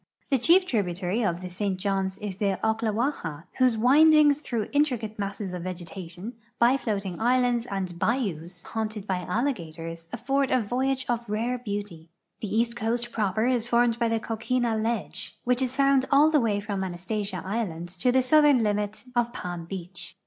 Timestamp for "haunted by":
8.63-9.17